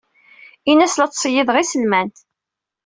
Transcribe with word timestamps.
Ini-as 0.69 0.95
la 0.97 1.07
ttṣeyyideɣ 1.07 1.57
iselman. 1.57 2.09